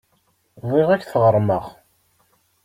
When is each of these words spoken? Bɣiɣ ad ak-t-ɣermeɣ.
Bɣiɣ 0.67 0.89
ad 0.91 0.99
ak-t-ɣermeɣ. 1.01 1.65